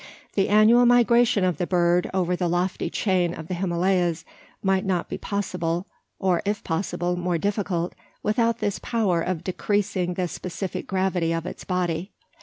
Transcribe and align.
The 0.33 0.49
annual 0.49 0.87
migration 0.87 1.43
of 1.43 1.57
the 1.59 1.67
bird 1.67 2.09
over 2.11 2.35
the 2.35 2.47
lofty 2.47 2.89
chain 2.89 3.35
of 3.35 3.47
the 3.47 3.53
Himalayas 3.53 4.25
might 4.63 4.83
not 4.83 5.09
be 5.09 5.19
possible, 5.19 5.85
or 6.17 6.41
if 6.43 6.63
possible, 6.63 7.15
more 7.15 7.37
difficult, 7.37 7.93
without 8.23 8.57
this 8.57 8.79
power 8.79 9.21
of 9.21 9.43
decreasing 9.43 10.15
the 10.15 10.27
specific 10.27 10.87
gravity 10.87 11.31
of 11.31 11.45
its 11.45 11.63
body. 11.65 12.13